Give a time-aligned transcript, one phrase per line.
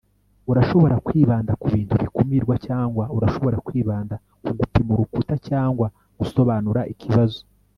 [0.51, 5.87] urashobora kwibanda ku bintu bikumirwa cyangwa urashobora kwibanda ku gupima urukuta cyangwa
[6.19, 7.39] gusobanura ikibazo